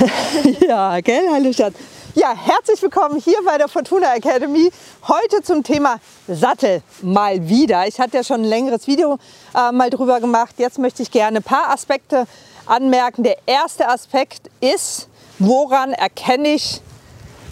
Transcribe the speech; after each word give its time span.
Ja, 0.66 1.00
gell, 1.00 1.28
hallo 1.30 1.52
Schatz. 1.52 1.74
Ja, 2.14 2.34
herzlich 2.34 2.80
willkommen 2.82 3.20
hier 3.20 3.36
bei 3.44 3.58
der 3.58 3.68
Fortuna 3.68 4.14
Academy. 4.14 4.70
Heute 5.06 5.42
zum 5.42 5.62
Thema 5.62 5.96
Sattel 6.26 6.82
mal 7.02 7.48
wieder. 7.48 7.86
Ich 7.86 8.00
hatte 8.00 8.16
ja 8.16 8.24
schon 8.24 8.42
ein 8.42 8.48
längeres 8.48 8.86
Video 8.86 9.18
äh, 9.54 9.72
mal 9.72 9.90
drüber 9.90 10.20
gemacht. 10.20 10.54
Jetzt 10.58 10.78
möchte 10.78 11.02
ich 11.02 11.10
gerne 11.10 11.38
ein 11.38 11.42
paar 11.42 11.70
Aspekte 11.70 12.26
anmerken. 12.66 13.24
Der 13.24 13.36
erste 13.46 13.88
Aspekt 13.88 14.50
ist, 14.60 15.08
woran 15.38 15.92
erkenne 15.92 16.54
ich 16.54 16.80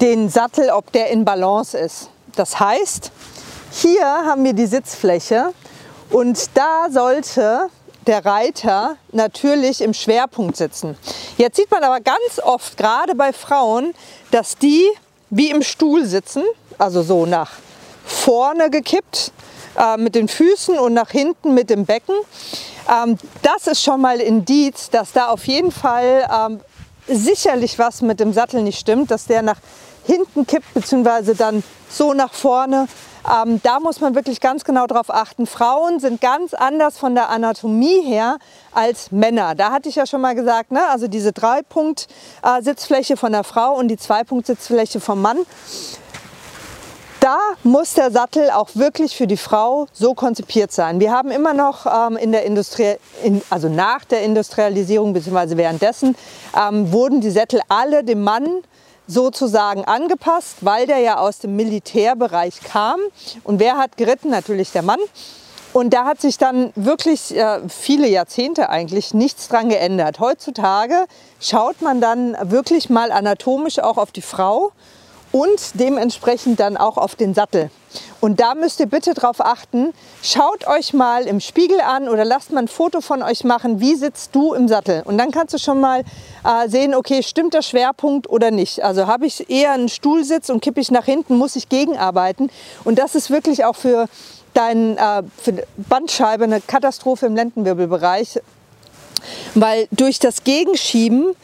den 0.00 0.28
Sattel, 0.28 0.70
ob 0.70 0.90
der 0.90 1.10
in 1.10 1.24
Balance 1.24 1.78
ist. 1.78 2.10
Das 2.34 2.58
heißt, 2.58 3.12
hier 3.70 4.04
haben 4.04 4.42
wir 4.44 4.52
die 4.52 4.66
Sitzfläche 4.66 5.52
und 6.10 6.50
da 6.54 6.88
sollte 6.90 7.68
der 8.06 8.24
Reiter 8.24 8.96
natürlich 9.12 9.80
im 9.80 9.94
Schwerpunkt 9.94 10.56
sitzen. 10.56 10.96
Jetzt 11.38 11.56
sieht 11.56 11.70
man 11.70 11.82
aber 11.82 12.00
ganz 12.00 12.40
oft, 12.42 12.76
gerade 12.76 13.14
bei 13.14 13.32
Frauen, 13.32 13.94
dass 14.30 14.56
die 14.56 14.88
wie 15.30 15.50
im 15.50 15.62
Stuhl 15.62 16.04
sitzen, 16.04 16.42
also 16.78 17.02
so 17.02 17.26
nach 17.26 17.50
vorne 18.04 18.70
gekippt 18.70 19.32
äh, 19.78 19.96
mit 19.96 20.14
den 20.14 20.28
Füßen 20.28 20.78
und 20.78 20.92
nach 20.94 21.10
hinten 21.10 21.54
mit 21.54 21.70
dem 21.70 21.86
Becken. 21.86 22.14
Ähm, 22.90 23.16
das 23.42 23.66
ist 23.66 23.82
schon 23.82 24.00
mal 24.00 24.20
Indiz, 24.20 24.90
dass 24.90 25.12
da 25.12 25.28
auf 25.28 25.46
jeden 25.46 25.70
Fall 25.70 26.28
ähm, 26.30 26.60
sicherlich 27.08 27.78
was 27.78 28.02
mit 28.02 28.20
dem 28.20 28.32
Sattel 28.32 28.62
nicht 28.62 28.78
stimmt, 28.78 29.10
dass 29.10 29.26
der 29.26 29.42
nach 29.42 29.58
hinten 30.04 30.46
kippt, 30.46 30.74
beziehungsweise 30.74 31.34
dann 31.34 31.62
so 31.88 32.12
nach 32.12 32.32
vorne. 32.32 32.88
Ähm, 33.30 33.60
da 33.62 33.78
muss 33.78 34.00
man 34.00 34.14
wirklich 34.14 34.40
ganz 34.40 34.64
genau 34.64 34.86
drauf 34.86 35.08
achten. 35.08 35.46
Frauen 35.46 36.00
sind 36.00 36.20
ganz 36.20 36.54
anders 36.54 36.98
von 36.98 37.14
der 37.14 37.30
Anatomie 37.30 38.02
her 38.02 38.38
als 38.72 39.12
Männer. 39.12 39.54
Da 39.54 39.70
hatte 39.70 39.88
ich 39.88 39.96
ja 39.96 40.06
schon 40.06 40.20
mal 40.20 40.34
gesagt, 40.34 40.72
ne? 40.72 40.80
also 40.88 41.06
diese 41.06 41.32
Drei-Punkt-Sitzfläche 41.32 43.16
von 43.16 43.32
der 43.32 43.44
Frau 43.44 43.74
und 43.74 43.88
die 43.88 43.96
Zwei-Punkt-Sitzfläche 43.96 45.00
vom 45.00 45.22
Mann. 45.22 45.38
Da 47.20 47.38
muss 47.62 47.94
der 47.94 48.10
Sattel 48.10 48.50
auch 48.50 48.70
wirklich 48.74 49.16
für 49.16 49.28
die 49.28 49.36
Frau 49.36 49.86
so 49.92 50.12
konzipiert 50.12 50.72
sein. 50.72 50.98
Wir 50.98 51.12
haben 51.12 51.30
immer 51.30 51.54
noch 51.54 51.86
ähm, 51.86 52.16
in 52.16 52.32
der 52.32 52.44
Industrie, 52.44 52.96
in, 53.22 53.40
also 53.48 53.68
nach 53.68 54.04
der 54.04 54.22
Industrialisierung 54.22 55.12
bzw. 55.12 55.56
währenddessen, 55.56 56.16
ähm, 56.58 56.90
wurden 56.90 57.20
die 57.20 57.30
Sättel 57.30 57.60
alle 57.68 58.02
dem 58.02 58.24
Mann 58.24 58.64
sozusagen 59.06 59.84
angepasst, 59.84 60.58
weil 60.60 60.86
der 60.86 60.98
ja 60.98 61.18
aus 61.18 61.38
dem 61.38 61.56
Militärbereich 61.56 62.60
kam. 62.60 63.00
Und 63.44 63.60
wer 63.60 63.76
hat 63.76 63.96
geritten? 63.96 64.30
Natürlich 64.30 64.72
der 64.72 64.82
Mann. 64.82 65.00
Und 65.72 65.94
da 65.94 66.04
hat 66.04 66.20
sich 66.20 66.36
dann 66.36 66.70
wirklich 66.74 67.34
äh, 67.34 67.60
viele 67.68 68.06
Jahrzehnte 68.06 68.68
eigentlich 68.68 69.14
nichts 69.14 69.48
dran 69.48 69.70
geändert. 69.70 70.20
Heutzutage 70.20 71.06
schaut 71.40 71.80
man 71.80 72.00
dann 72.00 72.36
wirklich 72.42 72.90
mal 72.90 73.10
anatomisch 73.10 73.78
auch 73.78 73.96
auf 73.96 74.12
die 74.12 74.22
Frau 74.22 74.72
und 75.32 75.60
dementsprechend 75.74 76.60
dann 76.60 76.76
auch 76.76 76.98
auf 76.98 77.14
den 77.14 77.32
Sattel. 77.32 77.70
Und 78.22 78.38
da 78.38 78.54
müsst 78.54 78.78
ihr 78.78 78.86
bitte 78.86 79.14
darauf 79.14 79.40
achten, 79.40 79.92
schaut 80.22 80.68
euch 80.68 80.92
mal 80.92 81.24
im 81.24 81.40
Spiegel 81.40 81.80
an 81.80 82.08
oder 82.08 82.24
lasst 82.24 82.52
mal 82.52 82.60
ein 82.60 82.68
Foto 82.68 83.00
von 83.00 83.20
euch 83.20 83.42
machen, 83.42 83.80
wie 83.80 83.96
sitzt 83.96 84.32
du 84.36 84.54
im 84.54 84.68
Sattel. 84.68 85.02
Und 85.04 85.18
dann 85.18 85.32
kannst 85.32 85.54
du 85.54 85.58
schon 85.58 85.80
mal 85.80 86.04
äh, 86.44 86.68
sehen, 86.68 86.94
okay, 86.94 87.24
stimmt 87.24 87.52
der 87.52 87.62
Schwerpunkt 87.62 88.30
oder 88.30 88.52
nicht. 88.52 88.84
Also 88.84 89.08
habe 89.08 89.26
ich 89.26 89.50
eher 89.50 89.72
einen 89.72 89.88
Stuhlsitz 89.88 90.50
und 90.50 90.62
kippe 90.62 90.80
ich 90.80 90.92
nach 90.92 91.04
hinten, 91.04 91.36
muss 91.36 91.56
ich 91.56 91.68
gegenarbeiten. 91.68 92.48
Und 92.84 93.00
das 93.00 93.16
ist 93.16 93.32
wirklich 93.32 93.64
auch 93.64 93.74
für 93.74 94.06
deine 94.54 95.24
äh, 95.48 95.52
Bandscheibe 95.76 96.44
eine 96.44 96.60
Katastrophe 96.60 97.26
im 97.26 97.34
Lendenwirbelbereich, 97.34 98.38
weil 99.56 99.88
durch 99.90 100.20
das 100.20 100.44
Gegenschieben 100.44 101.34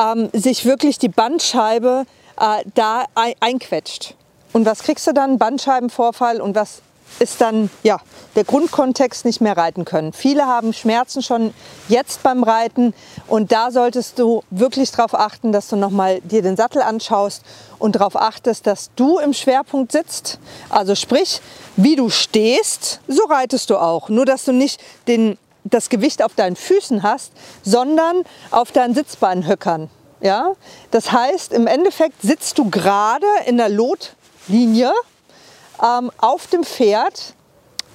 ähm, 0.00 0.30
sich 0.32 0.64
wirklich 0.66 1.00
die 1.00 1.08
Bandscheibe 1.08 2.04
äh, 2.38 2.62
da 2.76 3.06
ein 3.16 3.34
einquetscht. 3.40 4.14
Und 4.52 4.66
was 4.66 4.82
kriegst 4.82 5.06
du 5.06 5.12
dann? 5.12 5.38
Bandscheibenvorfall 5.38 6.40
und 6.40 6.54
was 6.54 6.82
ist 7.18 7.40
dann 7.40 7.70
ja, 7.82 7.98
der 8.36 8.44
Grundkontext 8.44 9.24
nicht 9.24 9.40
mehr 9.40 9.56
reiten 9.56 9.84
können. 9.84 10.12
Viele 10.12 10.46
haben 10.46 10.72
Schmerzen 10.72 11.22
schon 11.22 11.52
jetzt 11.88 12.22
beim 12.22 12.42
Reiten 12.44 12.94
und 13.26 13.50
da 13.50 13.70
solltest 13.70 14.18
du 14.18 14.42
wirklich 14.50 14.90
darauf 14.92 15.14
achten, 15.14 15.50
dass 15.52 15.68
du 15.68 15.76
nochmal 15.76 16.20
dir 16.20 16.42
den 16.42 16.56
Sattel 16.56 16.82
anschaust 16.82 17.42
und 17.78 17.96
darauf 17.96 18.14
achtest, 18.16 18.66
dass 18.66 18.90
du 18.94 19.18
im 19.18 19.32
Schwerpunkt 19.32 19.92
sitzt. 19.92 20.38
Also 20.68 20.94
sprich, 20.94 21.40
wie 21.76 21.96
du 21.96 22.10
stehst, 22.10 23.00
so 23.08 23.24
reitest 23.24 23.70
du 23.70 23.78
auch. 23.78 24.08
Nur 24.08 24.24
dass 24.24 24.44
du 24.44 24.52
nicht 24.52 24.80
den, 25.08 25.38
das 25.64 25.88
Gewicht 25.88 26.22
auf 26.22 26.34
deinen 26.34 26.56
Füßen 26.56 27.02
hast, 27.02 27.32
sondern 27.62 28.22
auf 28.50 28.70
deinen 28.70 28.94
Sitzbeinhöckern. 28.94 29.90
Ja? 30.20 30.52
Das 30.90 31.12
heißt, 31.12 31.52
im 31.52 31.66
Endeffekt 31.66 32.22
sitzt 32.22 32.58
du 32.58 32.70
gerade 32.70 33.26
in 33.46 33.56
der 33.56 33.68
Lotlinie 34.48 34.92
ähm, 35.82 36.10
auf 36.18 36.46
dem 36.46 36.64
Pferd, 36.64 37.34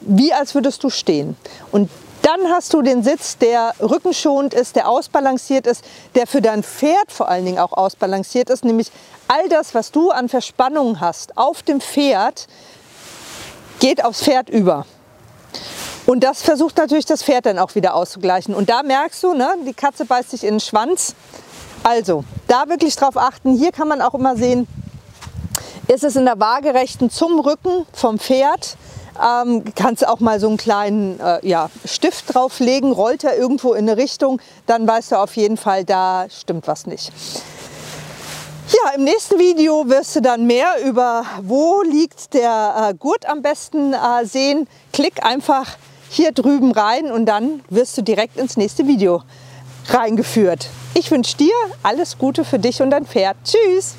wie 0.01 0.33
als 0.33 0.55
würdest 0.55 0.83
du 0.83 0.89
stehen. 0.89 1.35
Und 1.71 1.89
dann 2.21 2.49
hast 2.49 2.73
du 2.73 2.81
den 2.81 3.03
Sitz, 3.03 3.37
der 3.37 3.73
rückenschonend 3.81 4.53
ist, 4.53 4.75
der 4.75 4.87
ausbalanciert 4.87 5.67
ist, 5.67 5.83
der 6.15 6.25
für 6.25 6.41
dein 6.41 6.63
Pferd 6.63 7.11
vor 7.11 7.27
allen 7.27 7.45
Dingen 7.45 7.59
auch 7.59 7.73
ausbalanciert 7.73 8.49
ist, 8.49 8.63
nämlich 8.63 8.91
all 9.27 9.49
das, 9.49 9.75
was 9.75 9.91
du 9.91 10.11
an 10.11 10.29
Verspannungen 10.29 11.01
hast 11.01 11.37
auf 11.37 11.63
dem 11.63 11.81
Pferd, 11.81 12.47
geht 13.79 14.05
aufs 14.05 14.23
Pferd 14.23 14.49
über. 14.49 14.85
Und 16.05 16.23
das 16.23 16.41
versucht 16.41 16.77
natürlich 16.77 17.05
das 17.05 17.23
Pferd 17.23 17.45
dann 17.45 17.59
auch 17.59 17.75
wieder 17.75 17.95
auszugleichen. 17.95 18.53
Und 18.53 18.69
da 18.69 18.83
merkst 18.83 19.23
du, 19.23 19.33
ne, 19.33 19.55
die 19.65 19.73
Katze 19.73 20.05
beißt 20.05 20.31
sich 20.31 20.43
in 20.43 20.55
den 20.55 20.59
Schwanz. 20.59 21.15
Also, 21.83 22.23
da 22.47 22.69
wirklich 22.69 22.95
drauf 22.95 23.17
achten. 23.17 23.57
Hier 23.57 23.71
kann 23.71 23.87
man 23.87 24.01
auch 24.01 24.13
immer 24.13 24.37
sehen, 24.37 24.67
ist 25.93 26.03
es 26.03 26.15
in 26.15 26.25
der 26.25 26.39
waagerechten 26.39 27.09
zum 27.09 27.39
Rücken 27.39 27.85
vom 27.93 28.17
Pferd. 28.17 28.77
Ähm, 29.23 29.63
kannst 29.75 30.07
auch 30.07 30.19
mal 30.19 30.39
so 30.39 30.47
einen 30.47 30.57
kleinen 30.57 31.19
äh, 31.19 31.47
ja, 31.47 31.69
Stift 31.85 32.33
drauflegen, 32.33 32.91
rollt 32.91 33.23
er 33.23 33.37
irgendwo 33.37 33.73
in 33.73 33.87
eine 33.87 33.95
Richtung, 33.95 34.41
dann 34.65 34.87
weißt 34.87 35.11
du 35.11 35.17
auf 35.17 35.35
jeden 35.37 35.55
Fall, 35.55 35.85
da 35.85 36.25
stimmt 36.29 36.67
was 36.67 36.87
nicht. 36.87 37.11
Ja, 38.69 38.95
im 38.95 39.03
nächsten 39.03 39.37
Video 39.37 39.87
wirst 39.87 40.15
du 40.15 40.21
dann 40.21 40.47
mehr 40.47 40.83
über 40.83 41.25
wo 41.43 41.83
liegt 41.83 42.33
der 42.33 42.89
äh, 42.89 42.93
Gurt 42.95 43.29
am 43.29 43.43
besten 43.43 43.93
äh, 43.93 44.25
sehen. 44.25 44.67
Klick 44.93 45.23
einfach 45.23 45.77
hier 46.09 46.31
drüben 46.31 46.71
rein 46.71 47.11
und 47.11 47.27
dann 47.27 47.63
wirst 47.69 47.95
du 47.99 48.01
direkt 48.01 48.37
ins 48.37 48.57
nächste 48.57 48.87
Video 48.87 49.21
reingeführt. 49.89 50.69
Ich 50.95 51.11
wünsche 51.11 51.37
dir 51.37 51.53
alles 51.83 52.17
Gute 52.17 52.43
für 52.45 52.57
dich 52.57 52.81
und 52.81 52.89
dein 52.89 53.05
Pferd. 53.05 53.37
Tschüss! 53.43 53.95